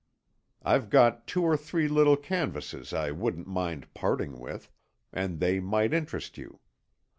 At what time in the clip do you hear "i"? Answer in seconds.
2.91-3.11